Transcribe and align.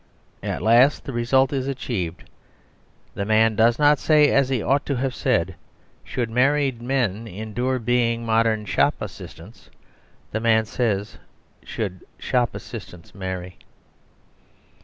At 0.41 0.63
last 0.63 1.05
the 1.05 1.13
result 1.13 1.53
is 1.53 1.67
achieved. 1.67 2.27
The 3.13 3.23
man 3.23 3.55
does 3.55 3.77
not 3.77 3.99
say 3.99 4.31
as 4.31 4.49
he 4.49 4.59
ought 4.59 4.83
to 4.87 4.95
have 4.95 5.13
said, 5.13 5.53
"Should 6.03 6.27
married 6.31 6.81
men 6.81 7.27
endure 7.27 7.77
being 7.77 8.25
modern 8.25 8.65
shop 8.65 8.95
assistants?" 8.99 9.69
The 10.31 10.39
man 10.39 10.65
says, 10.65 11.19
"Should 11.63 12.03
shop 12.17 12.55
assistants 12.55 13.13
marry?" 13.13 13.59